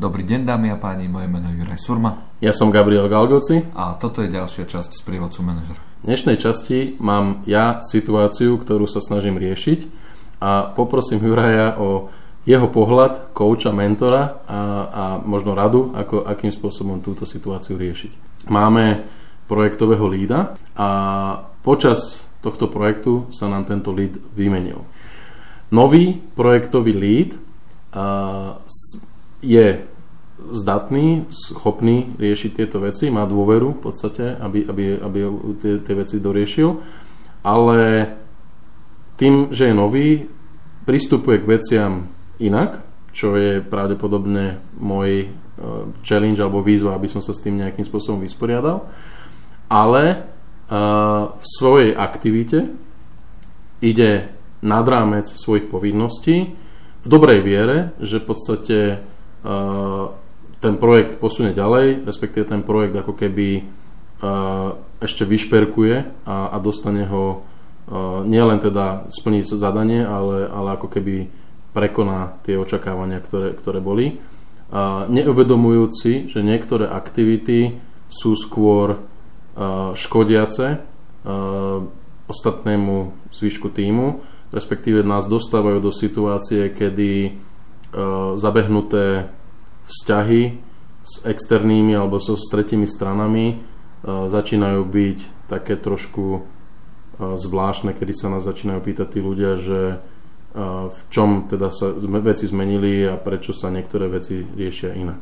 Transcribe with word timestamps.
Dobrý 0.00 0.24
deň 0.24 0.48
dámy 0.48 0.72
a 0.72 0.80
páni, 0.80 1.12
moje 1.12 1.28
meno 1.28 1.52
je 1.52 1.60
Juraj 1.60 1.76
Surma. 1.76 2.32
Ja 2.40 2.56
som 2.56 2.72
Gabriel 2.72 3.04
Galgoci. 3.04 3.68
A 3.76 4.00
toto 4.00 4.24
je 4.24 4.32
ďalšia 4.32 4.64
časť 4.64 4.96
z 4.96 5.00
prievodcu 5.04 5.44
manažera. 5.44 5.76
V 6.00 6.08
dnešnej 6.08 6.40
časti 6.40 6.96
mám 7.04 7.44
ja 7.44 7.84
situáciu, 7.84 8.56
ktorú 8.56 8.88
sa 8.88 9.04
snažím 9.04 9.36
riešiť 9.36 9.84
a 10.40 10.72
poprosím 10.72 11.20
Juraja 11.20 11.76
o 11.76 12.08
jeho 12.48 12.72
pohľad, 12.72 13.36
kouča, 13.36 13.76
mentora 13.76 14.40
a, 14.48 14.60
a 14.88 15.04
možno 15.20 15.52
radu, 15.52 15.92
ako, 15.92 16.24
akým 16.24 16.48
spôsobom 16.48 17.04
túto 17.04 17.28
situáciu 17.28 17.76
riešiť. 17.76 18.48
Máme 18.48 19.04
projektového 19.52 20.08
lída 20.08 20.56
a 20.80 20.88
počas 21.60 22.24
tohto 22.40 22.72
projektu 22.72 23.28
sa 23.36 23.52
nám 23.52 23.68
tento 23.68 23.92
lead 23.92 24.16
vymenil. 24.32 24.80
Nový 25.68 26.24
projektový 26.32 26.96
lead 26.96 27.36
je 29.44 29.89
zdatný, 30.52 31.28
schopný 31.30 32.16
riešiť 32.16 32.50
tieto 32.56 32.80
veci, 32.80 33.12
má 33.12 33.28
dôveru 33.28 33.78
v 33.78 33.80
podstate, 33.80 34.36
aby, 34.40 34.66
aby, 34.66 34.84
aby 34.98 35.18
tie, 35.60 35.72
tie 35.84 35.94
veci 35.94 36.16
doriešil, 36.18 36.68
ale 37.44 37.80
tým, 39.20 39.52
že 39.52 39.68
je 39.68 39.74
nový, 39.76 40.08
pristupuje 40.88 41.44
k 41.44 41.50
veciam 41.60 41.92
inak, 42.40 42.80
čo 43.12 43.36
je 43.36 43.60
pravdepodobne 43.60 44.62
môj 44.80 45.10
e, 45.22 45.26
challenge 46.00 46.40
alebo 46.40 46.64
výzva, 46.64 46.96
aby 46.96 47.10
som 47.10 47.20
sa 47.20 47.36
s 47.36 47.42
tým 47.44 47.60
nejakým 47.60 47.84
spôsobom 47.84 48.22
vysporiadal. 48.22 48.88
Ale 49.70 50.02
uh, 50.66 51.30
v 51.30 51.44
svojej 51.46 51.94
aktivite 51.94 52.74
ide 53.78 54.34
nad 54.66 54.82
rámec 54.82 55.30
svojich 55.30 55.70
povinností 55.70 56.58
v 57.00 57.06
dobrej 57.06 57.38
viere, 57.46 57.94
že 58.02 58.18
v 58.18 58.26
podstate 58.26 58.78
uh, 58.98 60.10
ten 60.60 60.76
projekt 60.76 61.16
posunie 61.16 61.56
ďalej, 61.56 62.04
respektíve 62.04 62.44
ten 62.44 62.60
projekt 62.60 62.92
ako 62.92 63.16
keby 63.16 63.64
uh, 63.64 64.76
ešte 65.00 65.24
vyšperkuje 65.24 66.28
a, 66.28 66.52
a 66.52 66.56
dostane 66.60 67.08
ho 67.08 67.40
uh, 67.40 68.20
nielen 68.28 68.60
teda 68.60 69.08
splniť 69.08 69.56
zadanie, 69.56 70.04
ale, 70.04 70.44
ale 70.44 70.76
ako 70.76 70.92
keby 70.92 71.32
prekoná 71.72 72.36
tie 72.44 72.60
očakávania, 72.60 73.24
ktoré, 73.24 73.56
ktoré 73.56 73.80
boli. 73.80 74.20
Uh, 74.70 75.08
neuvedomujúci, 75.08 76.28
že 76.28 76.44
niektoré 76.44 76.86
aktivity 76.86 77.80
sú 78.12 78.36
skôr 78.36 79.06
škodiace 79.92 80.80
ostatnému 82.26 83.12
zvyšku 83.34 83.68
týmu, 83.70 84.24
respektíve 84.54 85.04
nás 85.04 85.28
dostávajú 85.28 85.78
do 85.84 85.92
situácie, 85.92 86.70
kedy 86.72 87.36
zabehnuté 88.40 89.28
vzťahy 89.90 90.42
s 91.02 91.14
externými 91.26 91.98
alebo 91.98 92.22
so 92.22 92.38
s 92.38 92.46
tretimi 92.46 92.86
stranami 92.86 93.58
uh, 93.58 94.30
začínajú 94.30 94.80
byť 94.86 95.18
také 95.50 95.74
trošku 95.74 96.26
uh, 96.38 96.42
zvláštne, 97.34 97.90
kedy 97.90 98.12
sa 98.14 98.30
nás 98.30 98.46
začínajú 98.46 98.80
pýtať 98.80 99.18
tí 99.18 99.20
ľudia, 99.20 99.58
že 99.58 99.98
uh, 99.98 100.86
v 100.86 101.00
čom 101.10 101.50
teda 101.50 101.74
sa 101.74 101.90
veci 102.22 102.46
zmenili 102.46 103.02
a 103.10 103.18
prečo 103.18 103.50
sa 103.50 103.68
niektoré 103.74 104.06
veci 104.06 104.38
riešia 104.38 104.94
inak. 104.94 105.20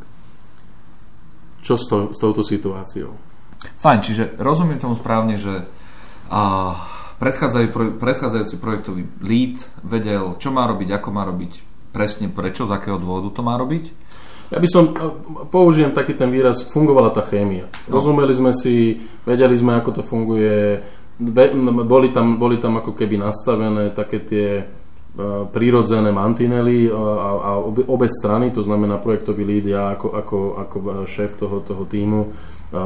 Čo 1.64 1.74
s, 1.74 1.84
to, 1.88 1.98
s 2.12 2.18
touto 2.20 2.44
situáciou? 2.44 3.16
Fajn, 3.58 4.00
čiže 4.04 4.24
rozumiem 4.38 4.78
tomu 4.78 4.94
správne, 4.94 5.34
že 5.34 5.64
uh, 5.64 6.74
predchádzajúci 7.18 8.56
projektový 8.60 9.08
lead 9.24 9.58
vedel, 9.82 10.38
čo 10.38 10.54
má 10.54 10.68
robiť, 10.70 10.88
ako 10.94 11.08
má 11.10 11.26
robiť, 11.26 11.52
presne 11.90 12.30
prečo, 12.30 12.68
z 12.68 12.76
akého 12.78 13.00
dôvodu 13.00 13.34
to 13.34 13.42
má 13.42 13.58
robiť 13.58 14.07
ja 14.48 14.58
by 14.58 14.68
som, 14.68 14.84
e, 14.90 15.08
použijem 15.52 15.92
taký 15.92 16.16
ten 16.16 16.32
výraz, 16.32 16.64
fungovala 16.68 17.12
tá 17.12 17.20
chémia. 17.20 17.68
No. 17.88 18.00
Rozumeli 18.00 18.32
sme 18.32 18.52
si, 18.56 18.96
vedeli 19.28 19.54
sme, 19.56 19.76
ako 19.76 20.00
to 20.00 20.02
funguje, 20.02 20.80
boli 21.84 22.08
tam, 22.14 22.38
boli 22.38 22.56
tam 22.62 22.78
ako 22.78 22.94
keby 22.94 23.18
nastavené 23.18 23.90
také 23.90 24.22
tie 24.22 24.48
uh, 24.62 25.50
prírodzené 25.50 26.14
mantinely 26.14 26.86
a, 26.86 26.94
a 27.42 27.50
obe, 27.58 27.82
obe 27.90 28.06
strany, 28.06 28.54
to 28.54 28.62
znamená 28.62 29.02
projektový 29.02 29.42
líd, 29.42 29.74
ja 29.74 29.98
ako, 29.98 30.14
ako, 30.14 30.38
ako 30.62 30.76
šéf 31.10 31.34
toho, 31.34 31.58
toho 31.66 31.82
týmu 31.90 32.30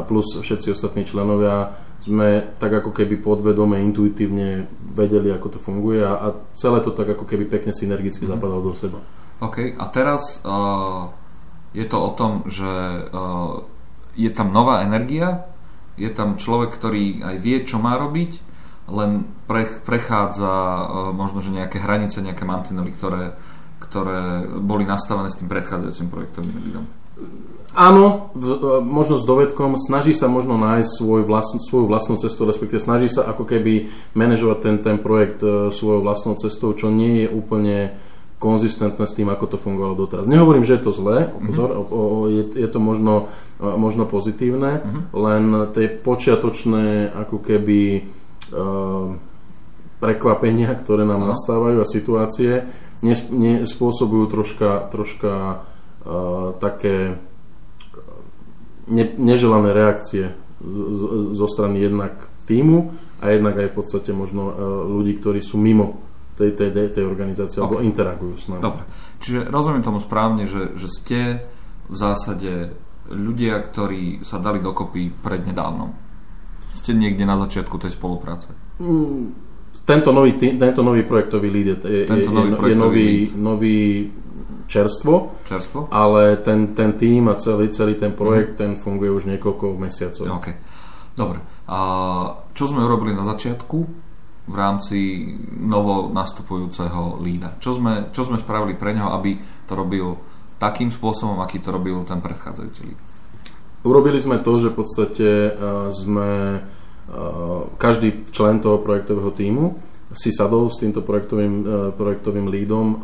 plus 0.09 0.41
všetci 0.41 0.73
ostatní 0.73 1.05
členovia 1.05 1.77
sme 2.03 2.59
tak 2.59 2.83
ako 2.83 2.91
keby 2.91 3.23
podvedome, 3.23 3.79
intuitívne 3.79 4.67
vedeli, 4.91 5.31
ako 5.31 5.55
to 5.55 5.59
funguje 5.63 6.03
a, 6.03 6.19
a 6.19 6.27
celé 6.59 6.83
to 6.83 6.91
tak 6.91 7.15
ako 7.15 7.25
keby 7.27 7.47
pekne 7.47 7.71
synergicky 7.71 8.27
mm. 8.27 8.31
zapadalo 8.35 8.63
do 8.71 8.75
seba. 8.75 8.99
OK, 9.39 9.79
a 9.79 9.85
teraz 9.91 10.43
uh, 10.43 11.11
je 11.73 11.85
to 11.89 11.97
o 11.97 12.11
tom, 12.13 12.33
že 12.49 12.69
uh, 12.69 13.65
je 14.17 14.31
tam 14.33 14.53
nová 14.53 14.85
energia, 14.85 15.49
je 15.97 16.09
tam 16.13 16.41
človek, 16.41 16.73
ktorý 16.73 17.25
aj 17.25 17.37
vie, 17.41 17.57
čo 17.65 17.81
má 17.81 17.97
robiť, 17.97 18.33
len 18.93 19.25
pre, 19.49 19.65
prechádza 19.65 20.53
uh, 20.53 20.87
možno, 21.17 21.41
že 21.41 21.53
nejaké 21.53 21.81
hranice, 21.81 22.21
nejaké 22.21 22.45
mantinely, 22.45 22.93
ktoré, 22.93 23.37
ktoré 23.81 24.49
boli 24.61 24.85
nastavené 24.85 25.33
s 25.33 25.39
tým 25.41 25.49
predchádzajúcim 25.49 26.09
projektovým 26.13 26.57
lídom. 26.61 26.85
Áno, 27.73 28.29
v, 28.37 28.53
e, 28.53 28.57
možno 28.85 29.17
s 29.17 29.25
dovedkom, 29.25 29.81
snaží 29.81 30.13
sa 30.13 30.29
možno 30.29 30.61
nájsť 30.61 30.91
svoj 30.93 31.25
vlastn, 31.25 31.57
svoju 31.57 31.89
vlastnú 31.89 32.21
cestu, 32.21 32.45
respektíve 32.45 32.77
snaží 32.77 33.09
sa 33.09 33.25
ako 33.25 33.49
keby 33.49 33.89
manažovať 34.13 34.59
ten, 34.61 34.77
ten 34.85 34.97
projekt 35.01 35.41
uh, 35.41 35.73
svojou 35.73 36.05
vlastnou 36.05 36.37
cestou, 36.37 36.77
čo 36.77 36.93
nie 36.93 37.25
je 37.25 37.29
úplne 37.33 37.97
konzistentné 38.43 39.07
s 39.07 39.15
tým, 39.15 39.31
ako 39.31 39.55
to 39.55 39.57
fungovalo 39.57 39.95
doteraz. 39.95 40.27
Nehovorím, 40.27 40.67
že 40.67 40.83
je 40.83 40.83
to 40.83 40.91
zlé, 40.91 41.31
mhm. 41.31 41.47
pozor, 41.47 41.71
mm-hmm. 41.71 41.95
o, 41.95 42.03
o, 42.03 42.27
je, 42.27 42.43
je 42.59 42.69
to 42.69 42.79
možno, 42.83 43.31
možno 43.63 44.03
pozitívne, 44.11 44.83
mm-hmm. 44.83 45.03
len 45.15 45.43
tie 45.71 45.87
počiatočné 45.87 47.15
ako 47.15 47.39
keby 47.39 48.11
uh, 48.51 49.15
prekvapenia, 50.03 50.75
ktoré 50.75 51.07
nám 51.07 51.23
no. 51.23 51.31
nastávajú 51.31 51.79
a 51.79 51.87
situácie 51.87 52.67
nespôsobujú 53.03 54.31
troška, 54.31 54.91
troška 54.91 55.63
uh, 56.03 56.55
také 56.59 57.19
ne, 58.87 59.05
neželané 59.19 59.75
reakcie 59.75 60.35
zo 61.35 61.47
strany 61.51 61.83
jednak 61.83 62.15
týmu 62.47 62.95
a 63.19 63.35
jednak 63.35 63.59
aj 63.59 63.69
v 63.71 63.75
podstate 63.75 64.11
možno 64.15 64.43
uh, 64.51 64.55
ľudí, 64.87 65.19
ktorí 65.19 65.43
sú 65.43 65.59
mimo 65.59 66.12
tej, 66.37 66.51
tej, 66.57 66.71
tej 66.73 67.05
organizácie 67.05 67.61
okay. 67.61 67.67
alebo 67.69 67.85
interagujú 67.85 68.35
s 68.41 68.47
nami. 68.49 68.63
Dobre. 68.65 68.83
Čiže 69.21 69.53
rozumiem 69.53 69.85
tomu 69.85 70.01
správne, 70.01 70.49
že, 70.49 70.73
že 70.75 70.89
ste 70.89 71.21
v 71.89 71.97
zásade 71.97 72.73
ľudia, 73.13 73.61
ktorí 73.61 74.25
sa 74.25 74.41
dali 74.41 74.63
dokopy 74.63 75.13
prednedávnom. 75.13 75.93
Ste 76.83 76.97
niekde 76.97 77.29
na 77.29 77.37
začiatku 77.37 77.77
tej 77.77 77.93
spolupráce. 77.93 78.51
Mm, 78.81 79.35
tento 79.85 80.11
nový, 80.15 80.35
tento 80.39 80.81
nový 80.81 81.05
projektový 81.05 81.49
lead 81.53 81.69
je, 81.69 81.77
je, 81.85 82.03
je, 82.09 82.27
je 82.71 82.77
nový, 82.79 83.31
nový 83.35 84.09
čerstvo, 84.67 85.45
čerstvo, 85.45 85.93
ale 85.93 86.41
ten, 86.41 86.73
ten 86.73 86.97
tým 86.97 87.29
a 87.29 87.37
celý, 87.37 87.69
celý 87.69 87.95
ten 87.99 88.17
projekt, 88.17 88.57
mm. 88.57 88.59
ten 88.59 88.71
funguje 88.81 89.11
už 89.13 89.29
niekoľko 89.29 89.77
mesiacov. 89.77 90.25
Okay. 90.41 90.57
Dobre. 91.13 91.45
A 91.69 91.79
čo 92.57 92.73
sme 92.73 92.81
urobili 92.81 93.13
na 93.13 93.29
začiatku? 93.29 93.79
V 94.43 94.55
rámci 94.59 94.99
novo 95.55 96.11
nastupujúceho 96.11 97.23
lída. 97.23 97.55
Čo 97.63 97.79
sme, 97.79 98.11
čo 98.11 98.27
sme 98.27 98.39
spravili 98.43 98.75
pre 98.75 98.91
neho, 98.91 99.15
aby 99.15 99.39
to 99.67 99.73
robil 99.79 100.19
takým 100.59 100.91
spôsobom, 100.91 101.39
aký 101.39 101.63
to 101.63 101.71
robil 101.71 102.03
ten 102.03 102.19
predchádzajúci 102.19 102.81
líd? 102.87 102.99
Urobili 103.83 104.19
sme 104.23 104.39
to, 104.39 104.63
že 104.63 104.71
v 104.71 104.79
podstate 104.79 105.29
sme 105.91 106.63
každý 107.83 108.31
člen 108.31 108.63
toho 108.63 108.79
projektového 108.79 109.35
týmu 109.35 109.75
si 110.13 110.29
sadol 110.29 110.69
s 110.69 110.79
týmto 110.79 111.01
projektovým, 111.03 111.65
projektovým 111.97 112.47
lídom 112.53 113.01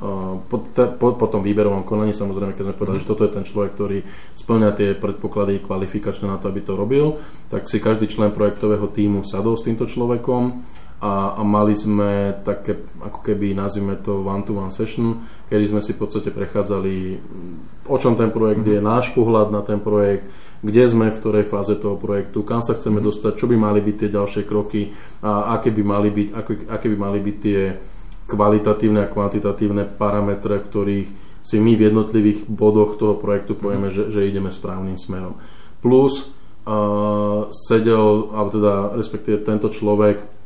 po, 0.47 0.61
po, 0.71 1.09
po 1.17 1.27
tom 1.27 1.41
výberovom 1.41 1.83
konaní, 1.83 2.13
samozrejme, 2.13 2.53
keď 2.53 2.65
sme 2.69 2.79
povedali, 2.79 3.01
že 3.01 3.11
toto 3.11 3.25
je 3.25 3.33
ten 3.33 3.49
človek, 3.49 3.75
ktorý 3.75 3.99
splňa 4.39 4.71
tie 4.77 4.93
predpoklady 4.95 5.65
kvalifikačné 5.65 6.29
na 6.29 6.37
to, 6.37 6.53
aby 6.53 6.61
to 6.63 6.77
robil, 6.77 7.19
tak 7.49 7.65
si 7.67 7.81
každý 7.81 8.07
člen 8.13 8.31
projektového 8.31 8.87
týmu 8.93 9.25
sadol 9.25 9.57
s 9.57 9.65
týmto 9.65 9.89
človekom 9.89 10.63
a, 10.99 11.39
a 11.39 11.43
mali 11.47 11.79
sme 11.79 12.43
také, 12.43 12.75
ako 12.99 13.23
keby 13.23 13.55
nazvime 13.55 13.95
to 14.03 14.27
one-to-one 14.27 14.75
session, 14.75 15.23
kedy 15.47 15.71
sme 15.71 15.79
si 15.79 15.95
v 15.95 16.03
podstate 16.03 16.35
prechádzali, 16.35 16.95
o 17.87 17.97
čom 18.03 18.19
ten 18.19 18.35
projekt 18.35 18.67
mm-hmm. 18.67 18.83
je, 18.83 18.89
náš 18.91 19.07
pohľad 19.15 19.55
na 19.55 19.63
ten 19.63 19.79
projekt, 19.79 20.27
kde 20.59 20.91
sme, 20.91 21.15
v 21.15 21.21
ktorej 21.23 21.47
fáze 21.47 21.79
toho 21.79 21.95
projektu, 21.95 22.43
kam 22.43 22.67
sa 22.67 22.75
chceme 22.75 22.99
mm-hmm. 22.99 23.09
dostať, 23.15 23.33
čo 23.39 23.47
by 23.47 23.55
mali 23.55 23.79
byť 23.79 23.95
tie 23.95 24.11
ďalšie 24.11 24.43
kroky 24.43 24.91
a 25.23 25.55
aké 25.55 25.71
by 25.71 25.83
mali 25.87 26.11
byť, 26.11 26.29
aké, 26.35 26.53
aké 26.67 26.87
by 26.91 26.99
mali 26.99 27.19
byť 27.23 27.37
tie 27.39 27.61
kvalitatívne 28.27 29.01
a 29.07 29.13
kvantitatívne 29.13 29.87
parametre, 29.95 30.59
ktorých 30.59 31.09
si 31.47 31.57
my 31.63 31.79
v 31.79 31.85
jednotlivých 31.95 32.51
bodoch 32.51 32.99
toho 32.99 33.15
projektu 33.15 33.55
povieme, 33.55 33.95
mm-hmm. 33.95 34.11
že, 34.11 34.19
že 34.19 34.27
ideme 34.27 34.51
správnym 34.51 34.99
smerom. 34.99 35.39
Plus 35.79 36.27
uh, 36.67 37.47
sedel, 37.55 38.35
alebo 38.35 38.51
teda 38.51 38.75
respektíve 38.99 39.47
tento 39.47 39.71
človek 39.71 40.38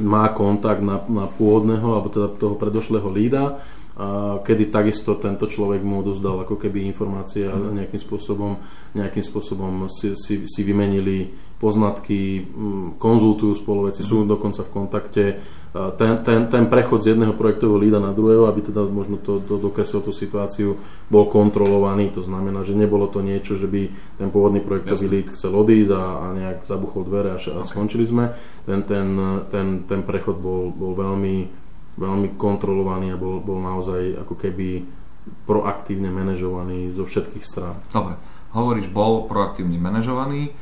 má 0.00 0.28
kontakt 0.32 0.80
na, 0.80 0.98
na 1.06 1.28
pôvodného, 1.28 1.84
alebo 1.84 2.08
teda 2.08 2.28
toho 2.40 2.56
predošlého 2.56 3.08
lída 3.12 3.60
a 4.00 4.40
kedy 4.40 4.72
takisto 4.72 5.20
tento 5.20 5.44
človek 5.44 5.84
mu 5.84 6.00
odozdal 6.00 6.40
ako 6.48 6.56
keby 6.56 6.88
informácie 6.88 7.44
a 7.44 7.52
mhm. 7.52 7.84
nejakým 7.84 8.00
spôsobom, 8.00 8.56
nejakým 8.96 9.20
spôsobom 9.20 9.92
si, 9.92 10.16
si, 10.16 10.48
si 10.48 10.60
vymenili 10.64 11.28
poznatky, 11.60 12.48
konzultujú 12.96 13.52
spolu 13.52 13.92
veci, 13.92 14.00
sú 14.00 14.24
mhm. 14.24 14.28
dokonca 14.32 14.64
v 14.64 14.72
kontakte. 14.72 15.24
Ten, 15.70 16.26
ten, 16.26 16.50
ten 16.50 16.66
prechod 16.66 17.06
z 17.06 17.14
jedného 17.14 17.30
projektového 17.30 17.78
lída 17.78 18.02
na 18.02 18.10
druhého, 18.10 18.50
aby 18.50 18.58
teda 18.58 18.90
možno 18.90 19.22
to, 19.22 19.38
to 19.38 19.54
dokresol 19.54 20.02
tú 20.02 20.10
situáciu, 20.10 20.74
bol 21.06 21.30
kontrolovaný. 21.30 22.10
To 22.18 22.26
znamená, 22.26 22.66
že 22.66 22.74
nebolo 22.74 23.06
to 23.06 23.22
niečo, 23.22 23.54
že 23.54 23.70
by 23.70 23.86
ten 24.18 24.34
pôvodný 24.34 24.58
projektový 24.66 25.06
Jasne. 25.06 25.14
líd 25.14 25.26
chcel 25.30 25.52
odísť 25.54 25.90
a, 25.94 26.02
a 26.02 26.26
nejak 26.34 26.58
zabuchol 26.66 27.06
dvere 27.06 27.30
a, 27.30 27.38
a 27.38 27.62
okay. 27.62 27.70
skončili 27.70 28.02
sme. 28.02 28.34
Ten, 28.66 28.82
ten, 28.82 29.14
ten, 29.46 29.86
ten 29.86 30.00
prechod 30.02 30.42
bol, 30.42 30.74
bol 30.74 30.98
veľmi 30.98 31.59
veľmi 32.00 32.40
kontrolovaný 32.40 33.12
a 33.12 33.20
bol, 33.20 33.44
bol 33.44 33.60
naozaj 33.60 34.24
ako 34.24 34.34
keby 34.40 34.88
proaktívne 35.44 36.08
manažovaný 36.08 36.96
zo 36.96 37.04
všetkých 37.04 37.44
strán. 37.44 37.76
Dobre, 37.92 38.16
hovoríš, 38.56 38.88
bol 38.88 39.28
proaktívne 39.28 39.76
manažovaný. 39.76 40.56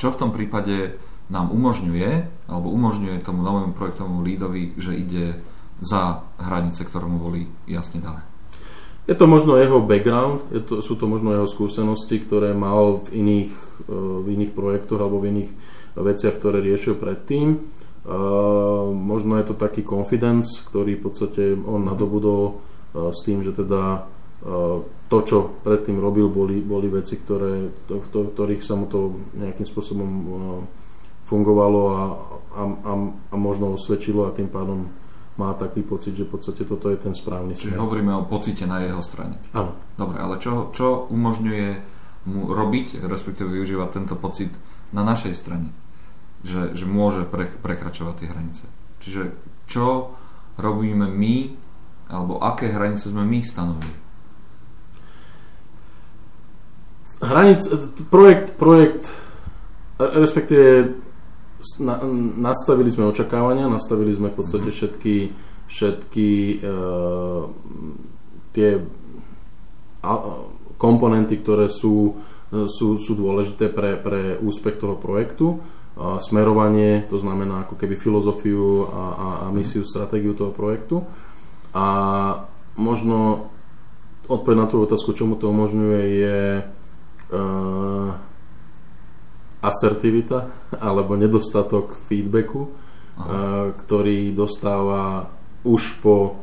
Čo 0.00 0.08
v 0.10 0.18
tom 0.18 0.30
prípade 0.32 0.96
nám 1.28 1.52
umožňuje, 1.52 2.10
alebo 2.48 2.72
umožňuje 2.72 3.20
tomu 3.20 3.44
novému 3.44 3.76
projektovému 3.76 4.24
lídovi, 4.24 4.74
že 4.80 4.96
ide 4.96 5.44
za 5.84 6.24
hranice, 6.40 6.88
ktoré 6.88 7.04
mu 7.04 7.20
boli 7.20 7.46
jasne 7.68 8.00
dané? 8.00 8.24
Je 9.02 9.18
to 9.18 9.26
možno 9.26 9.58
jeho 9.58 9.82
background, 9.82 10.46
je 10.54 10.62
to, 10.62 10.78
sú 10.78 10.94
to 10.94 11.10
možno 11.10 11.34
jeho 11.34 11.48
skúsenosti, 11.50 12.22
ktoré 12.22 12.54
mal 12.54 13.02
v 13.02 13.18
iných, 13.18 13.52
e, 13.90 13.94
v 14.22 14.26
iných 14.38 14.54
projektoch 14.54 15.02
alebo 15.02 15.18
v 15.18 15.34
iných 15.34 15.50
veciach, 15.98 16.38
ktoré 16.38 16.62
riešil 16.62 16.94
predtým 16.94 17.58
možno 18.92 19.38
je 19.38 19.46
to 19.46 19.54
taký 19.54 19.86
confidence, 19.86 20.58
ktorý 20.66 20.98
v 20.98 21.02
podstate 21.06 21.42
on 21.54 21.86
nadobudol 21.86 22.58
s 22.94 23.22
tým, 23.22 23.46
že 23.46 23.54
teda 23.54 24.10
to, 25.06 25.18
čo 25.22 25.62
predtým 25.62 26.02
robil, 26.02 26.26
boli, 26.26 26.58
boli 26.58 26.90
veci, 26.90 27.14
ktoré, 27.14 27.70
to, 27.86 28.02
to, 28.10 28.34
ktorých 28.34 28.62
sa 28.66 28.74
mu 28.74 28.90
to 28.90 29.22
nejakým 29.38 29.62
spôsobom 29.62 30.10
fungovalo 31.30 31.82
a, 31.94 32.02
a, 32.58 32.62
a, 32.66 32.92
a 33.30 33.34
možno 33.38 33.78
osvedčilo 33.78 34.26
a 34.26 34.34
tým 34.34 34.50
pádom 34.50 34.90
má 35.40 35.56
taký 35.56 35.80
pocit, 35.80 36.12
že 36.12 36.28
v 36.28 36.36
podstate 36.36 36.68
toto 36.68 36.92
je 36.92 36.98
ten 37.00 37.16
správny 37.16 37.56
Čiže 37.56 37.72
smer. 37.72 37.80
hovoríme 37.80 38.12
o 38.12 38.28
pocite 38.28 38.68
na 38.68 38.84
jeho 38.84 39.00
strane. 39.00 39.40
Áno. 39.56 39.72
Dobre, 39.96 40.20
ale 40.20 40.36
čo, 40.36 40.68
čo 40.76 41.08
umožňuje 41.08 41.68
mu 42.28 42.52
robiť, 42.52 43.00
respektíve 43.08 43.48
využívať 43.48 43.88
tento 43.96 44.14
pocit 44.20 44.52
na 44.92 45.00
našej 45.00 45.32
strane? 45.32 45.72
Že, 46.42 46.74
že 46.74 46.84
môže 46.86 47.22
pre, 47.26 47.46
prekračovať 47.46 48.14
tie 48.18 48.30
hranice. 48.30 48.64
Čiže 49.02 49.22
čo 49.70 50.14
robíme 50.58 51.06
my, 51.06 51.36
alebo 52.10 52.42
aké 52.42 52.68
hranice 52.68 53.08
sme 53.08 53.22
my 53.24 53.40
stanovili? 53.40 53.96
Hranic, 57.22 57.62
projekt, 58.10 58.58
projekt, 58.58 59.14
respektíve 59.96 60.98
na, 61.78 62.02
nastavili 62.50 62.90
sme 62.90 63.06
očakávania, 63.14 63.70
nastavili 63.70 64.10
sme 64.10 64.34
v 64.34 64.36
podstate 64.42 64.68
mhm. 64.70 64.74
všetky, 64.74 65.16
všetky 65.70 66.30
uh, 66.66 67.46
tie 68.50 68.82
komponenty, 70.82 71.38
ktoré 71.38 71.70
sú, 71.70 72.18
sú, 72.50 72.98
sú 72.98 73.12
dôležité 73.14 73.70
pre, 73.70 73.94
pre 73.94 74.34
úspech 74.42 74.82
toho 74.82 74.98
projektu 74.98 75.62
smerovanie, 75.96 77.04
to 77.12 77.20
znamená 77.20 77.68
ako 77.68 77.76
keby 77.76 78.00
filozofiu 78.00 78.88
a, 78.88 79.04
a, 79.12 79.28
a 79.44 79.46
misiu, 79.52 79.84
stratégiu 79.84 80.32
toho 80.32 80.50
projektu. 80.50 81.04
A 81.76 81.86
možno 82.80 83.48
odpoveď 84.28 84.56
na 84.56 84.66
tú 84.68 84.80
otázku, 84.84 85.12
čo 85.12 85.28
mu 85.28 85.36
to 85.36 85.52
umožňuje, 85.52 86.00
je 86.16 86.40
uh, 86.64 88.10
asertivita 89.60 90.48
alebo 90.88 91.16
nedostatok 91.20 91.96
feedbacku, 92.08 92.60
uh, 92.66 93.76
ktorý 93.76 94.32
dostáva 94.32 95.28
už 95.62 96.00
po 96.00 96.40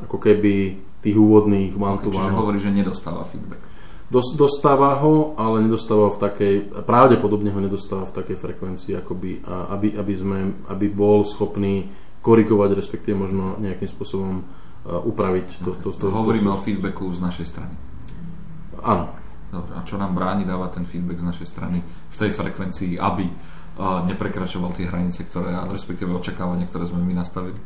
ako 0.00 0.16
keby 0.16 0.80
tých 1.00 1.16
úvodných 1.16 1.72
one-to-one. 1.76 2.16
Čiže 2.16 2.36
hovorí, 2.36 2.58
že 2.60 2.72
nedostáva 2.72 3.24
feedback. 3.24 3.69
Dostáva 4.10 4.98
ho, 4.98 5.38
ale 5.38 5.62
nedostáva 5.62 6.10
ho 6.10 6.12
v 6.14 6.18
takej, 6.18 6.54
pravdepodobne 6.82 7.54
ho 7.54 7.60
nedostáva 7.62 8.10
v 8.10 8.14
takej 8.18 8.36
frekvencii, 8.42 8.98
akoby, 8.98 9.46
aby, 9.46 9.94
aby, 9.94 10.12
sme, 10.18 10.38
aby 10.66 10.90
bol 10.90 11.22
schopný 11.22 11.86
korigovať, 12.18 12.74
respektíve 12.74 13.14
možno 13.14 13.54
nejakým 13.62 13.86
spôsobom 13.86 14.42
upraviť 14.82 15.62
to. 15.62 15.70
Okay. 15.78 15.82
to, 15.86 15.88
to 15.94 16.06
Hovoríme 16.10 16.50
to, 16.50 16.56
o 16.56 16.62
feedbacku 16.62 17.06
z 17.14 17.18
našej 17.22 17.46
strany. 17.46 17.74
Áno. 18.82 19.14
Dobre, 19.50 19.72
a 19.74 19.82
čo 19.82 19.98
nám 19.98 20.14
bráni 20.14 20.46
dávať 20.46 20.78
ten 20.78 20.86
feedback 20.86 21.18
z 21.18 21.26
našej 21.26 21.46
strany 21.50 21.82
v 21.82 22.16
tej 22.16 22.30
frekvencii, 22.30 23.02
aby 23.02 23.26
neprekračoval 24.06 24.70
tie 24.78 24.86
hranice, 24.86 25.26
ktoré, 25.26 25.54
respektíve 25.66 26.14
očakávania, 26.14 26.70
ktoré 26.70 26.86
sme 26.86 27.02
my 27.02 27.14
nastavili? 27.18 27.58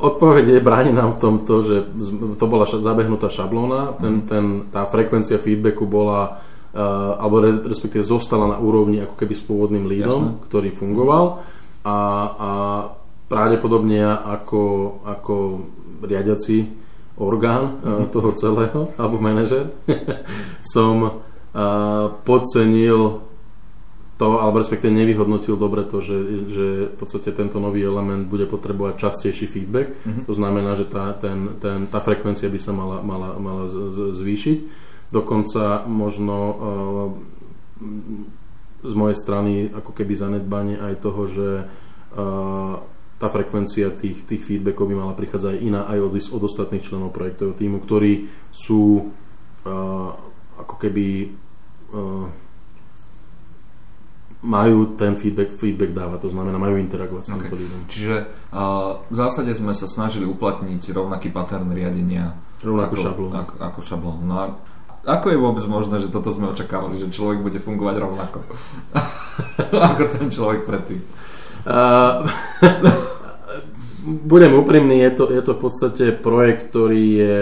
Odpovede 0.00 0.64
bráni 0.64 0.96
nám 0.96 1.12
v 1.16 1.20
tom 1.20 1.34
to, 1.44 1.60
že 1.60 1.76
to 2.40 2.44
bola 2.48 2.64
zabehnutá 2.64 3.28
šablóna, 3.28 4.00
ten, 4.00 4.24
mhm. 4.24 4.24
ten, 4.24 4.44
tá 4.72 4.88
frekvencia 4.88 5.36
feedbacku 5.36 5.84
bola, 5.84 6.40
uh, 6.72 7.20
alebo 7.20 7.44
respektíve 7.44 8.00
zostala 8.00 8.48
na 8.48 8.56
úrovni 8.56 9.04
ako 9.04 9.14
keby 9.20 9.34
s 9.36 9.44
pôvodným 9.44 9.84
lídom, 9.84 10.40
Jasne. 10.40 10.42
ktorý 10.48 10.68
fungoval 10.72 11.44
a, 11.84 11.98
a 12.32 12.50
pravdepodobne 13.28 13.96
ja 14.00 14.24
ako, 14.24 14.62
ako 15.04 15.34
riadiaci 16.00 16.64
orgán 17.20 17.84
uh, 17.84 18.08
toho 18.08 18.32
celého, 18.32 18.96
alebo 18.96 19.20
manažer, 19.20 19.68
som 20.74 20.96
uh, 21.04 21.12
podcenil 22.24 23.29
to, 24.20 24.36
alebo 24.36 24.60
respektíve 24.60 24.92
nevyhodnotil 24.92 25.56
dobre 25.56 25.80
to, 25.88 26.04
že, 26.04 26.18
že 26.52 26.66
v 26.92 26.96
podstate 27.00 27.32
tento 27.32 27.56
nový 27.56 27.80
element 27.80 28.28
bude 28.28 28.44
potrebovať 28.44 29.00
častejší 29.00 29.48
feedback. 29.48 29.96
Mm-hmm. 29.96 30.28
To 30.28 30.32
znamená, 30.36 30.76
že 30.76 30.84
tá, 30.84 31.16
ten, 31.16 31.56
ten, 31.56 31.88
tá 31.88 32.04
frekvencia 32.04 32.52
by 32.52 32.60
sa 32.60 32.76
mala, 32.76 33.00
mala, 33.00 33.40
mala 33.40 33.72
z, 33.72 33.88
z, 33.88 33.98
zvýšiť. 34.12 34.58
Dokonca 35.08 35.88
možno 35.88 36.36
uh, 36.36 37.08
z 38.84 38.92
mojej 38.92 39.16
strany 39.16 39.72
ako 39.72 39.96
keby 39.96 40.12
zanedbanie 40.12 40.76
aj 40.76 41.00
toho, 41.00 41.22
že 41.24 41.48
uh, 41.64 42.76
tá 43.16 43.26
frekvencia 43.32 43.88
tých, 43.96 44.28
tých 44.28 44.44
feedbackov 44.44 44.84
by 44.84 45.00
mala 45.00 45.16
prichádzať 45.16 45.48
aj 45.56 45.60
iná 45.64 45.88
aj 45.88 45.96
od, 45.96 46.12
od 46.36 46.42
ostatných 46.44 46.84
členov 46.84 47.16
projektového 47.16 47.56
týmu, 47.56 47.80
ktorí 47.80 48.28
sú 48.52 49.00
uh, 49.00 50.12
ako 50.60 50.74
keby 50.76 51.32
uh, 51.96 52.49
majú 54.40 54.96
ten 54.96 55.12
feedback, 55.20 55.52
feedback 55.52 55.92
dávať, 55.92 56.28
to 56.28 56.30
znamená 56.32 56.56
majú 56.56 56.80
interagovať 56.80 57.22
s 57.22 57.28
týmto 57.28 57.52
okay. 57.52 57.60
ľuďom. 57.60 57.80
Čiže 57.92 58.16
uh, 58.52 59.04
v 59.12 59.14
zásade 59.14 59.52
sme 59.52 59.76
sa 59.76 59.84
snažili 59.84 60.24
uplatniť 60.24 60.96
rovnaký 60.96 61.28
pattern 61.28 61.68
riadenia 61.68 62.32
rovnakú 62.64 62.96
ako, 62.96 63.04
šablónu. 63.04 63.34
Ako, 63.36 63.54
ako 63.60 63.80
šablónu. 63.84 64.22
No 64.24 64.34
a 64.40 64.44
ako 65.00 65.26
je 65.32 65.38
vôbec 65.40 65.64
možné, 65.64 65.96
že 66.00 66.12
toto 66.12 66.32
sme 66.32 66.52
očakávali, 66.52 67.00
že 67.00 67.12
človek 67.12 67.40
bude 67.40 67.56
fungovať 67.56 67.96
rovnako 68.00 68.38
ako 69.92 70.02
ten 70.12 70.26
človek 70.28 70.68
predtým? 70.68 71.00
Uh, 71.64 72.24
budem 74.32 74.52
úprimný, 74.56 75.04
je 75.04 75.12
to, 75.16 75.24
je 75.28 75.42
to 75.44 75.52
v 75.56 75.60
podstate 75.60 76.04
projekt, 76.16 76.72
ktorý 76.72 77.04
je 77.16 77.38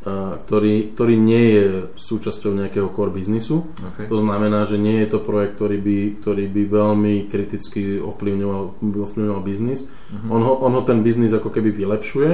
ktorý, 0.00 0.96
ktorý 0.96 1.14
nie 1.20 1.44
je 1.52 1.66
súčasťou 1.92 2.56
nejakého 2.56 2.88
core 2.88 3.12
biznisu. 3.12 3.68
Okay. 3.92 4.08
To 4.08 4.24
znamená, 4.24 4.64
že 4.64 4.80
nie 4.80 4.96
je 5.04 5.12
to 5.12 5.20
projekt, 5.20 5.60
ktorý 5.60 5.76
by, 5.76 5.98
ktorý 6.24 6.44
by 6.48 6.62
veľmi 6.72 7.14
kriticky 7.28 8.00
ovplyvňoval, 8.00 8.80
ovplyvňoval 8.80 9.42
biznis. 9.44 9.84
Uh-huh. 9.84 10.32
On, 10.32 10.40
ho, 10.40 10.56
on 10.64 10.72
ho 10.72 10.82
ten 10.88 11.04
biznis 11.04 11.36
ako 11.36 11.52
keby 11.52 11.76
vylepšuje 11.76 12.30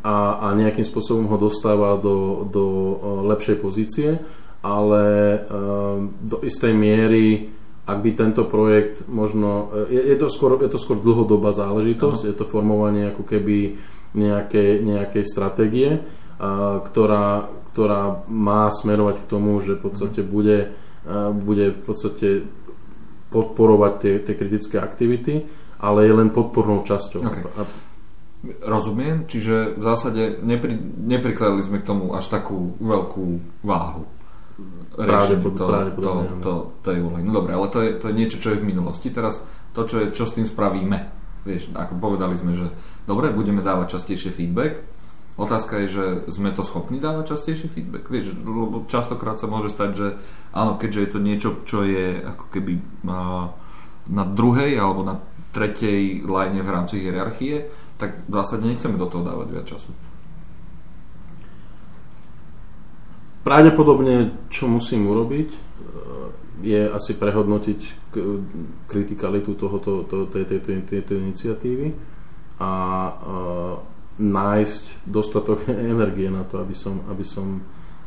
a, 0.00 0.16
a 0.40 0.46
nejakým 0.56 0.88
spôsobom 0.88 1.28
ho 1.28 1.36
dostáva 1.36 2.00
do, 2.00 2.48
do 2.48 2.64
lepšej 3.28 3.56
pozície, 3.60 4.16
ale 4.64 5.04
do 6.24 6.40
istej 6.40 6.72
miery 6.72 7.52
ak 7.82 7.98
by 7.98 8.10
tento 8.14 8.46
projekt 8.46 9.10
možno, 9.10 9.74
je, 9.90 9.98
je, 9.98 10.16
to, 10.16 10.30
skôr, 10.30 10.54
je 10.62 10.70
to 10.70 10.78
skôr 10.78 11.02
dlhodobá 11.02 11.50
záležitosť, 11.50 12.20
uh-huh. 12.24 12.30
je 12.30 12.34
to 12.38 12.46
formovanie 12.46 13.10
ako 13.10 13.26
keby 13.26 13.74
nejakej, 14.14 14.86
nejakej 14.86 15.24
stratégie, 15.26 15.90
ktorá, 16.90 17.46
ktorá 17.70 18.26
má 18.26 18.66
smerovať 18.66 19.22
k 19.22 19.28
tomu, 19.30 19.62
že 19.62 19.78
v 19.78 19.82
podstate 19.86 20.20
bude, 20.26 20.74
bude 21.38 21.70
v 21.70 21.82
podstate 21.86 22.28
podporovať 23.30 23.92
tie, 24.02 24.14
tie 24.20 24.34
kritické 24.34 24.76
aktivity, 24.82 25.46
ale 25.78 26.04
je 26.04 26.12
len 26.12 26.34
podpornou 26.34 26.82
časťou. 26.82 27.20
Okay. 27.22 27.46
A, 27.46 27.62
Rozumiem, 28.42 29.30
čiže 29.30 29.78
v 29.78 29.82
zásade 29.86 30.42
nepri, 30.42 30.74
neprikladali 30.98 31.62
sme 31.62 31.78
k 31.78 31.86
tomu 31.86 32.10
až 32.10 32.26
takú 32.26 32.74
veľkú 32.82 33.26
váhu. 33.62 34.02
Riešenie 34.98 35.46
to, 35.46 35.66
to, 36.42 36.52
to, 36.82 36.88
je 36.90 36.98
úlohy. 36.98 37.22
No 37.22 37.38
dobre, 37.38 37.54
ale 37.54 37.70
to 37.70 37.78
je, 37.78 37.94
to 38.02 38.10
je 38.10 38.18
niečo, 38.18 38.42
čo 38.42 38.50
je 38.50 38.58
v 38.58 38.66
minulosti. 38.66 39.14
Teraz 39.14 39.46
to, 39.70 39.86
čo, 39.86 40.02
je, 40.02 40.06
čo 40.10 40.26
s 40.26 40.34
tým 40.34 40.42
spravíme. 40.42 40.98
Vieš, 41.46 41.70
ako 41.70 42.02
povedali 42.02 42.34
sme, 42.34 42.50
že 42.50 42.66
dobre, 43.06 43.30
budeme 43.30 43.62
dávať 43.62 43.94
častejšie 43.94 44.34
feedback, 44.34 44.82
Otázka 45.42 45.82
je, 45.82 45.88
že 45.90 46.04
sme 46.30 46.54
to 46.54 46.62
schopní 46.62 47.02
dávať 47.02 47.34
častejší 47.34 47.66
feedback. 47.66 48.06
Vieš, 48.06 48.38
lebo 48.46 48.86
častokrát 48.86 49.42
sa 49.42 49.50
môže 49.50 49.74
stať, 49.74 49.90
že 49.90 50.06
áno, 50.54 50.78
keďže 50.78 51.00
je 51.02 51.10
to 51.10 51.18
niečo, 51.18 51.50
čo 51.66 51.82
je 51.82 52.22
ako 52.22 52.46
keby 52.54 52.78
na 54.06 54.24
druhej 54.24 54.78
alebo 54.78 55.02
na 55.02 55.18
tretej 55.50 56.24
line 56.24 56.62
v 56.62 56.72
rámci 56.72 57.02
hierarchie, 57.02 57.68
tak 57.98 58.22
v 58.24 58.32
zásade 58.32 58.64
nechceme 58.64 58.94
do 58.94 59.10
toho 59.10 59.26
dávať 59.26 59.48
viac 59.50 59.66
času. 59.68 59.90
Pravdepodobne, 63.42 64.46
čo 64.48 64.70
musím 64.70 65.10
urobiť, 65.10 65.48
e, 65.50 65.58
je 66.62 66.82
asi 66.86 67.18
prehodnotiť 67.18 67.80
kritikalitu 68.86 69.58
tohoto, 69.58 70.06
to, 70.06 70.30
tejto, 70.30 70.62
tejto, 70.62 70.86
tejto 70.86 71.12
iniciatívy 71.18 71.90
a 72.62 72.72
uh, 73.10 73.91
nájsť 74.22 75.02
dostatok 75.10 75.66
energie 75.94 76.30
na 76.30 76.46
to, 76.46 76.62
aby 76.62 76.74
som, 76.74 77.02
aby 77.10 77.26
som 77.26 77.58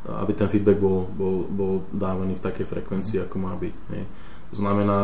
aby 0.06 0.38
ten 0.38 0.46
feedback 0.46 0.78
bol, 0.78 1.10
bol, 1.10 1.50
bol 1.50 1.74
dávaný 1.90 2.38
v 2.38 2.46
takej 2.46 2.66
frekvencii, 2.70 3.26
ako 3.26 3.36
má 3.42 3.58
byť. 3.58 3.76
Nie? 3.90 4.06
To 4.54 4.56
znamená, 4.62 5.00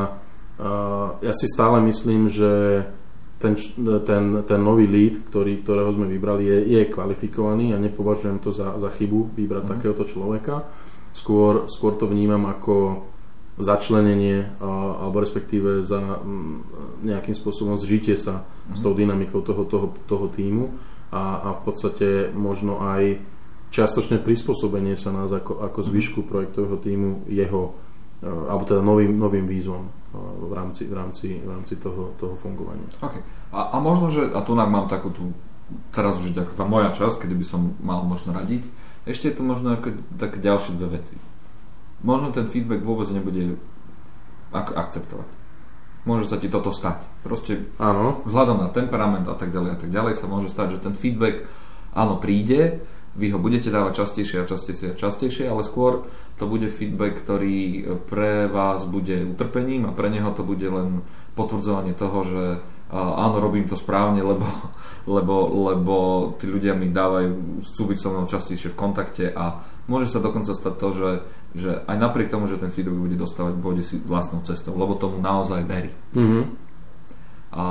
uh, 0.62 1.18
ja 1.26 1.34
si 1.34 1.50
stále 1.50 1.82
myslím, 1.90 2.30
že 2.30 2.86
ten, 3.42 3.58
ten, 4.06 4.46
ten 4.46 4.62
nový 4.62 4.86
lead, 4.86 5.26
ktorý, 5.26 5.66
ktorého 5.66 5.90
sme 5.98 6.06
vybrali, 6.06 6.46
je, 6.46 6.58
je 6.78 6.82
kvalifikovaný 6.94 7.74
a 7.74 7.82
nepovažujem 7.82 8.38
to 8.38 8.54
za, 8.54 8.78
za 8.78 8.90
chybu 8.94 9.34
vybrať 9.34 9.64
mm. 9.66 9.70
takéhoto 9.74 10.06
človeka. 10.06 10.70
Skôr, 11.10 11.66
skôr 11.66 11.98
to 11.98 12.06
vnímam 12.06 12.46
ako 12.46 13.10
začlenenie 13.58 14.62
a, 14.62 15.02
alebo 15.02 15.26
respektíve 15.26 15.82
za 15.82 16.22
m, 16.22 16.62
nejakým 17.02 17.34
spôsobom 17.34 17.74
zžitie 17.82 18.14
sa 18.14 18.46
mm. 18.46 18.78
s 18.78 18.80
tou 18.86 18.94
dynamikou 18.94 19.42
toho, 19.42 19.66
toho, 19.66 19.90
toho 20.06 20.30
týmu 20.30 20.70
a, 21.12 21.24
a 21.44 21.50
v 21.60 21.62
podstate 21.68 22.08
možno 22.32 22.80
aj 22.80 23.20
čiastočné 23.72 24.20
prispôsobenie 24.24 24.96
sa 24.96 25.12
nás 25.12 25.32
ako, 25.32 25.64
ako 25.64 25.80
zvyšku 25.84 26.28
projektového 26.28 26.76
týmu 26.80 27.28
jeho 27.28 27.76
alebo 28.22 28.64
teda 28.70 28.86
novým, 28.86 29.18
novým 29.18 29.50
výzvom 29.50 29.90
v 30.46 30.54
rámci, 30.54 30.86
v 30.86 30.94
rámci, 30.94 31.28
v 31.42 31.50
rámci 31.50 31.74
toho, 31.82 32.14
toho 32.22 32.38
fungovania. 32.38 32.86
Okay. 33.02 33.24
A, 33.50 33.74
a 33.74 33.78
možno, 33.82 34.14
že, 34.14 34.30
a 34.30 34.46
tu 34.46 34.54
mám 34.54 34.86
takú 34.86 35.10
tú, 35.10 35.34
teraz 35.90 36.22
už 36.22 36.36
ako 36.36 36.54
tá 36.54 36.66
moja 36.68 36.94
časť, 36.94 37.26
kedy 37.26 37.34
by 37.42 37.46
som 37.48 37.74
mal 37.82 38.06
možno 38.06 38.36
radiť, 38.36 38.68
ešte 39.10 39.32
je 39.32 39.36
to 39.40 39.42
možno 39.42 39.74
ako, 39.74 39.98
také 40.22 40.38
ďalšie 40.38 40.78
dve 40.78 41.02
vety. 41.02 41.16
Možno 42.06 42.30
ten 42.30 42.46
feedback 42.46 42.86
vôbec 42.86 43.10
nebude 43.10 43.58
ak- 44.54 44.76
akceptovať. 44.78 45.41
Môže 46.02 46.34
sa 46.34 46.42
ti 46.42 46.50
toto 46.50 46.74
stať. 46.74 47.06
Proste 47.22 47.70
áno. 47.78 48.26
vzhľadom 48.26 48.66
na 48.66 48.70
temperament 48.74 49.30
a 49.30 49.38
tak 49.38 49.54
ďalej 49.54 49.70
a 49.74 49.78
tak 49.78 49.90
ďalej 49.94 50.18
sa 50.18 50.26
môže 50.26 50.50
stať, 50.50 50.78
že 50.78 50.84
ten 50.90 50.98
feedback 50.98 51.46
áno 51.94 52.18
príde, 52.18 52.82
vy 53.12 53.28
ho 53.36 53.40
budete 53.44 53.68
dávať 53.68 54.04
častejšie 54.04 54.38
a 54.40 54.48
častejšie 54.48 54.88
a 54.96 55.00
častejšie, 55.00 55.46
ale 55.52 55.68
skôr 55.68 56.08
to 56.40 56.48
bude 56.48 56.72
feedback, 56.72 57.20
ktorý 57.20 57.84
pre 58.08 58.48
vás 58.48 58.88
bude 58.88 59.36
utrpením 59.36 59.84
a 59.84 59.92
pre 59.92 60.08
neho 60.08 60.32
to 60.32 60.48
bude 60.48 60.64
len 60.64 61.04
potvrdzovanie 61.36 61.92
toho, 61.92 62.20
že 62.24 62.44
áno, 62.92 63.40
robím 63.40 63.68
to 63.68 63.76
správne, 63.76 64.24
lebo, 64.32 64.48
lebo, 65.08 65.36
lebo 65.72 65.96
tí 66.40 66.48
ľudia 66.48 66.76
mi 66.76 66.92
dávajú, 66.92 67.60
chcú 67.68 67.82
byť 67.92 67.98
so 68.00 68.10
mnou 68.12 68.26
častejšie 68.28 68.72
v 68.72 68.80
kontakte 68.80 69.26
a 69.28 69.60
môže 69.92 70.12
sa 70.12 70.24
dokonca 70.24 70.56
stať 70.56 70.74
to, 70.80 70.90
že, 70.96 71.10
že 71.52 71.84
aj 71.84 71.98
napriek 72.00 72.32
tomu, 72.32 72.48
že 72.48 72.60
ten 72.60 72.72
feedback 72.72 72.96
bude 72.96 73.18
dostávať, 73.20 73.54
bude 73.60 73.84
si 73.84 74.00
vlastnou 74.00 74.40
cestou, 74.48 74.72
lebo 74.76 74.96
tomu 74.96 75.20
naozaj 75.20 75.68
verí. 75.68 75.92
Mm-hmm. 76.16 76.44
A 77.52 77.64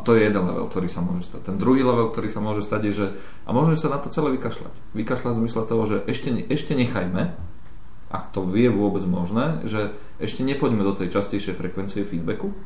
to 0.00 0.16
je 0.16 0.24
jeden 0.24 0.40
level, 0.48 0.64
ktorý 0.72 0.88
sa 0.88 1.04
môže 1.04 1.28
stať. 1.28 1.52
Ten 1.52 1.56
druhý 1.60 1.84
level, 1.84 2.08
ktorý 2.08 2.32
sa 2.32 2.40
môže 2.40 2.64
stať, 2.64 2.88
je, 2.88 2.92
že 3.04 3.06
a 3.44 3.52
môže 3.52 3.76
sa 3.76 3.92
na 3.92 4.00
to 4.00 4.08
celé 4.08 4.32
vykašľať. 4.40 4.72
Vykašľať 4.96 5.32
v 5.36 5.40
zmysle 5.44 5.62
toho, 5.68 5.82
že 5.84 5.96
ešte, 6.08 6.32
ešte 6.48 6.72
nechajme, 6.72 7.36
ak 8.08 8.32
to 8.32 8.48
je 8.56 8.72
vôbec 8.72 9.04
možné, 9.04 9.60
že 9.68 9.92
ešte 10.16 10.40
nepoďme 10.40 10.80
do 10.80 10.96
tej 10.96 11.12
častejšej 11.12 11.52
frekvencie 11.52 12.08
feedbacku, 12.08 12.56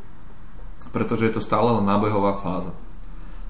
pretože 0.95 1.27
je 1.27 1.35
to 1.35 1.43
stále 1.43 1.83
len 1.83 1.91
nábehová 1.91 2.39
fáza. 2.39 2.71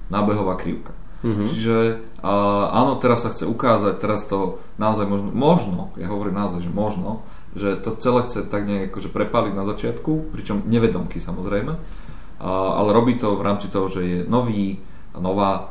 Nábehová 0.09 0.57
krivka. 0.57 0.97
Mm-hmm. 1.21 1.47
Čiže 1.47 1.77
uh, 2.25 2.73
áno, 2.73 2.97
teraz 2.97 3.21
sa 3.21 3.29
chce 3.29 3.45
ukázať, 3.45 4.01
teraz 4.01 4.25
to 4.25 4.57
naozaj 4.81 5.05
možno, 5.05 5.29
možno, 5.29 5.81
ja 5.93 6.09
hovorím 6.09 6.41
naozaj, 6.41 6.65
že 6.65 6.73
možno, 6.73 7.21
že 7.53 7.77
to 7.77 7.93
celé 8.01 8.25
chce 8.25 8.41
tak 8.49 8.65
nejak 8.65 8.89
akože 8.89 9.13
prepaliť 9.13 9.53
na 9.53 9.61
začiatku, 9.69 10.33
pričom 10.33 10.65
nevedomky 10.65 11.21
samozrejme, 11.21 11.77
ale 12.41 12.89
robí 12.89 13.21
to 13.21 13.37
v 13.37 13.45
rámci 13.45 13.69
toho, 13.69 13.85
že 13.85 14.01
je 14.01 14.17
nový, 14.25 14.81
nová, 15.13 15.69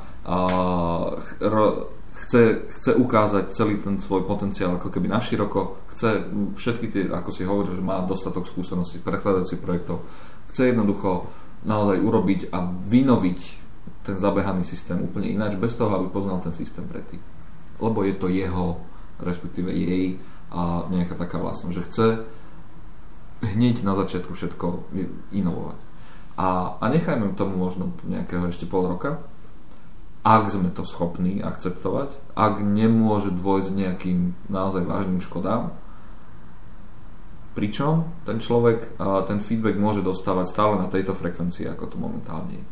chce, 2.15 2.71
chce 2.79 2.91
ukázať 2.95 3.51
celý 3.51 3.83
ten 3.83 3.99
svoj 3.99 4.23
potenciál 4.31 4.79
ako 4.79 4.87
keby 4.87 5.11
naširoko, 5.11 5.83
chce 5.91 6.31
všetky 6.55 6.87
tie, 6.95 7.03
ako 7.11 7.31
si 7.35 7.43
hovorí, 7.43 7.75
že 7.75 7.83
má 7.83 8.07
dostatok 8.07 8.47
skúseností 8.47 9.03
prekladajúcich 9.03 9.59
projektov, 9.59 10.07
chce 10.55 10.71
jednoducho 10.71 11.27
naozaj 11.67 11.99
urobiť 11.99 12.41
a 12.55 12.71
vynoviť 12.71 13.60
ten 14.01 14.17
zabehaný 14.17 14.65
systém 14.65 14.97
úplne 15.01 15.29
ináč, 15.29 15.57
bez 15.61 15.77
toho, 15.77 15.93
aby 15.93 16.09
poznal 16.09 16.41
ten 16.41 16.57
systém 16.57 16.89
predtým. 16.89 17.21
Lebo 17.81 18.05
je 18.05 18.15
to 18.17 18.29
jeho, 18.33 18.81
respektíve 19.21 19.69
jej 19.69 20.17
a 20.51 20.89
nejaká 20.91 21.15
taká 21.15 21.39
vlastnosť, 21.39 21.75
že 21.77 21.87
chce 21.87 22.07
hneď 23.55 23.87
na 23.87 23.95
začiatku 23.95 24.35
všetko 24.35 24.93
inovovať. 25.31 25.79
A, 26.41 26.81
a 26.81 26.85
nechajme 26.89 27.37
tomu 27.37 27.61
možno 27.61 27.93
nejakého 28.09 28.49
ešte 28.49 28.65
pol 28.65 28.89
roka, 28.89 29.21
ak 30.21 30.53
sme 30.53 30.69
to 30.69 30.85
schopní 30.85 31.41
akceptovať, 31.41 32.17
ak 32.37 32.61
nemôže 32.61 33.33
dôjsť 33.33 33.71
nejakým 33.73 34.37
naozaj 34.53 34.85
vážnym 34.85 35.25
škodám, 35.25 35.73
pričom 37.57 38.09
ten 38.29 38.37
človek 38.37 39.01
ten 39.29 39.41
feedback 39.41 39.81
môže 39.81 40.05
dostávať 40.05 40.53
stále 40.53 40.77
na 40.77 40.93
tejto 40.93 41.17
frekvencii, 41.17 41.69
ako 41.73 41.85
to 41.89 41.97
momentálne 41.97 42.61
je. 42.61 42.65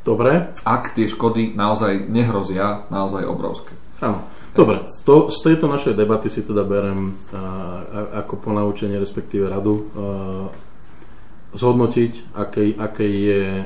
Dobre. 0.00 0.56
Ak 0.64 0.96
tie 0.96 1.06
škody 1.06 1.52
naozaj 1.52 2.08
nehrozia, 2.08 2.88
naozaj 2.88 3.28
obrovské. 3.28 3.76
Áno. 4.00 4.24
Dobre, 4.50 4.82
to, 5.06 5.30
z 5.30 5.46
tejto 5.46 5.70
našej 5.70 5.94
debaty 5.94 6.26
si 6.26 6.42
teda 6.42 6.66
berem 6.66 7.14
a, 7.30 8.18
ako 8.24 8.50
ponaučenie, 8.50 8.98
respektíve 8.98 9.46
radu 9.46 9.86
zhodnotiť, 11.50 12.34
aké, 12.38 12.78
aké 12.78 13.06
je 13.06 13.42
e, 13.58 13.64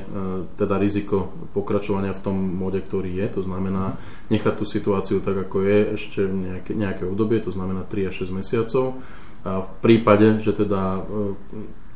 teda 0.57 0.81
riziko 0.81 1.29
pokračovania 1.53 2.17
v 2.17 2.23
tom 2.23 2.37
móde, 2.37 2.81
ktorý 2.81 3.13
je. 3.13 3.27
To 3.37 3.41
znamená 3.45 4.01
nechať 4.33 4.53
tú 4.57 4.65
situáciu 4.65 5.21
tak, 5.21 5.45
ako 5.45 5.61
je 5.61 5.79
ešte 5.93 6.21
nejaké, 6.25 6.71
nejaké 6.73 7.03
obdobie, 7.05 7.37
to 7.45 7.53
znamená 7.53 7.85
3 7.85 8.09
až 8.09 8.25
6 8.25 8.33
mesiacov. 8.33 8.97
A 9.45 9.61
v 9.61 9.69
prípade, 9.85 10.41
že 10.41 10.57
teda 10.57 10.97
e, 10.97 11.01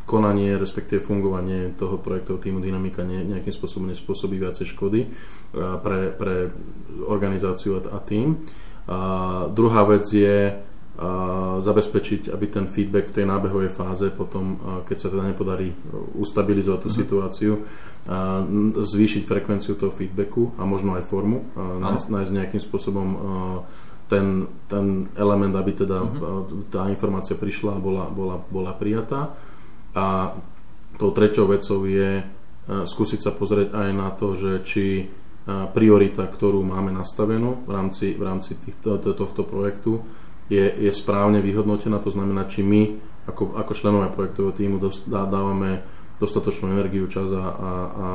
konanie, 0.10 0.58
respektíve 0.58 1.06
fungovanie 1.06 1.78
toho 1.78 2.01
projektového 2.01 2.42
týmu 2.42 2.58
Dynamika 2.58 3.06
ne, 3.06 3.22
nejakým 3.22 3.54
spôsobom 3.54 3.86
nespôsobí 3.94 4.42
viacej 4.42 4.66
škody 4.74 5.06
e, 5.06 5.08
pre, 5.54 6.10
pre 6.18 6.50
organizáciu 7.06 7.78
a, 7.78 7.94
a 7.94 8.00
tým. 8.01 8.42
A 8.89 8.98
druhá 9.54 9.86
vec 9.86 10.10
je 10.10 10.58
zabezpečiť, 11.60 12.28
aby 12.28 12.46
ten 12.51 12.68
feedback 12.68 13.08
v 13.08 13.16
tej 13.22 13.25
nábehovej 13.25 13.72
fáze 13.72 14.12
potom, 14.12 14.60
keď 14.84 14.98
sa 15.00 15.08
teda 15.08 15.32
nepodarí 15.32 15.72
ustabilizovať 16.20 16.80
tú 16.84 16.89
uh-huh. 16.92 17.00
situáciu, 17.00 17.51
zvýšiť 18.75 19.24
frekvenciu 19.24 19.80
toho 19.80 19.96
feedbacku 19.96 20.60
a 20.60 20.68
možno 20.68 21.00
aj 21.00 21.08
formu, 21.08 21.48
nájsť, 21.56 22.06
nájsť 22.12 22.32
nejakým 22.36 22.62
spôsobom 22.62 23.08
ten, 24.12 24.50
ten 24.68 25.08
element, 25.16 25.56
aby 25.56 25.72
teda 25.72 26.04
uh-huh. 26.04 26.68
tá 26.68 26.92
informácia 26.92 27.38
prišla 27.38 27.80
a 27.80 27.84
bola, 27.84 28.12
bola, 28.12 28.36
bola 28.51 28.75
prijatá. 28.75 29.32
A 29.98 30.36
tou 31.00 31.10
treťou 31.15 31.50
vecou 31.50 31.86
je 31.88 32.22
skúsiť 32.69 33.19
sa 33.25 33.31
pozrieť 33.34 33.74
aj 33.74 33.89
na 33.96 34.10
to, 34.13 34.38
že 34.38 34.51
či 34.62 34.86
priorita, 35.50 36.29
ktorú 36.29 36.62
máme 36.62 36.93
nastavenú 36.93 37.65
v 37.65 37.72
rámci, 37.74 38.13
v 38.13 38.24
rámci 38.24 38.53
týchto, 38.60 39.01
tohto 39.01 39.41
projektu, 39.41 40.05
je, 40.50 40.62
je 40.62 40.91
správne 40.93 41.41
vyhodnotená, 41.41 41.98
to 42.01 42.13
znamená, 42.13 42.46
či 42.46 42.62
my 42.62 42.98
ako, 43.29 43.53
ako 43.58 43.72
členovia 43.77 44.10
projektového 44.10 44.53
týmu 44.53 44.77
dávame 45.05 45.86
dostatočnú 46.17 46.74
energiu, 46.74 47.05
čas 47.05 47.29
a, 47.31 47.38
a, 47.38 47.46
a, 47.46 47.72
a 48.01 48.10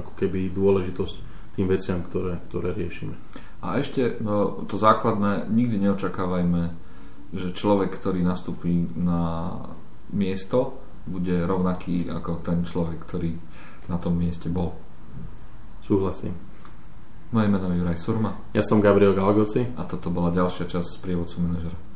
ako 0.00 0.12
keby 0.16 0.54
dôležitosť 0.54 1.14
tým 1.58 1.66
veciam, 1.66 1.98
ktoré, 2.00 2.38
ktoré 2.46 2.72
riešime. 2.72 3.18
A 3.60 3.76
ešte 3.76 4.16
no, 4.22 4.64
to 4.64 4.78
základné, 4.78 5.50
nikdy 5.50 5.76
neočakávajme, 5.82 6.72
že 7.34 7.54
človek, 7.54 7.92
ktorý 7.94 8.24
nastúpi 8.24 8.88
na 8.96 9.52
miesto, 10.12 10.82
bude 11.06 11.46
rovnaký 11.46 12.12
ako 12.12 12.44
ten 12.44 12.62
človek, 12.62 13.02
ktorý 13.02 13.32
na 13.88 13.98
tom 13.98 14.14
mieste 14.14 14.46
bol. 14.52 14.76
Súhlasím. 15.82 16.36
Moje 17.30 17.46
meno 17.46 17.70
je 17.70 17.78
Juraj 17.78 17.98
Surma. 17.98 18.34
Ja 18.50 18.62
som 18.62 18.82
Gabriel 18.82 19.14
Galgoci. 19.14 19.74
A 19.78 19.86
toto 19.86 20.10
bola 20.10 20.34
ďalšia 20.34 20.66
časť 20.66 20.98
z 20.98 21.02
prievodcu 21.02 21.36
manažera. 21.42 21.89